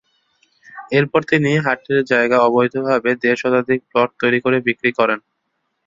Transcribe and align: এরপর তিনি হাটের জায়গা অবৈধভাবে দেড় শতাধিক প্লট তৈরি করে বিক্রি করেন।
এরপর 0.91 1.21
তিনি 1.31 1.51
হাটের 1.65 1.99
জায়গা 2.11 2.37
অবৈধভাবে 2.47 3.11
দেড় 3.21 3.39
শতাধিক 3.41 3.79
প্লট 3.89 4.09
তৈরি 4.21 4.39
করে 4.45 4.57
বিক্রি 4.67 4.91
করেন। 4.99 5.19